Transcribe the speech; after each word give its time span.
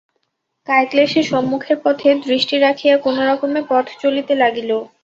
কায়ক্লেশে 0.67 1.21
সম্মুখের 1.31 1.77
পথে 1.83 2.09
দৃষ্টি 2.25 2.55
রাখিয়া 2.59 2.95
কোনোরকমে 3.05 3.61
পথ 3.69 3.85
চলিতে 4.01 4.33
লাগিল। 4.41 4.71